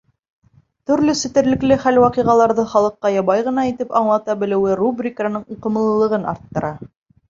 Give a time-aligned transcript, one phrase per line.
[0.91, 6.79] Төрлө сетерекле хәл-ваҡиғаларҙы халыҡҡа ябай ғына итеп аңлата белеүе рубриканың уҡымлылығын арттыра.